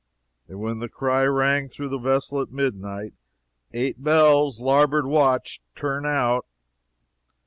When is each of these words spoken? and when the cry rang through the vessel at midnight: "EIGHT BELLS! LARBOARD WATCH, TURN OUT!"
and 0.47 0.59
when 0.59 0.79
the 0.79 0.89
cry 0.89 1.23
rang 1.23 1.69
through 1.69 1.87
the 1.87 1.99
vessel 1.99 2.41
at 2.41 2.49
midnight: 2.51 3.13
"EIGHT 3.71 4.01
BELLS! 4.03 4.59
LARBOARD 4.59 5.05
WATCH, 5.05 5.61
TURN 5.75 6.07
OUT!" 6.07 6.43